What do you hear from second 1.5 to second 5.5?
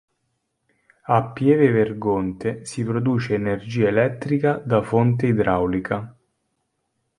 Vergonte si produce energia elettrica da fonte